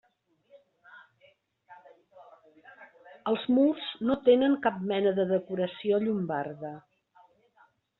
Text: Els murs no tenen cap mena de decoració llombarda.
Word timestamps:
Els 3.33 3.45
murs 3.59 3.95
no 4.11 4.19
tenen 4.33 4.61
cap 4.67 4.83
mena 4.95 5.17
de 5.23 5.31
decoració 5.37 6.05
llombarda. 6.09 6.79